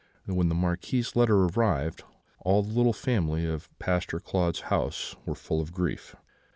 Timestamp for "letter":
1.15-1.43